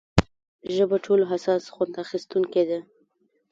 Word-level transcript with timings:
ژبه 0.75 0.97
ټولو 1.05 1.23
حساس 1.31 1.63
خوند 1.73 1.93
اخیستونکې 2.03 2.63
ده. 2.69 2.79